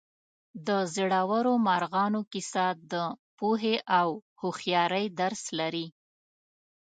د 0.67 0.69
زړورو 0.95 1.53
مارغانو 1.67 2.21
کیسه 2.31 2.65
د 2.91 2.93
پوهې 3.37 3.75
او 3.99 4.07
هوښیارۍ 4.39 5.05
درس 5.19 5.43
لري. 5.59 5.87